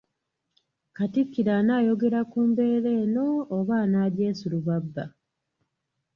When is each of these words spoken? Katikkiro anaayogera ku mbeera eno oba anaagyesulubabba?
Katikkiro 0.95 1.51
anaayogera 1.61 2.19
ku 2.31 2.39
mbeera 2.49 2.91
eno 3.03 3.25
oba 3.57 3.75
anaagyesulubabba? 3.83 5.03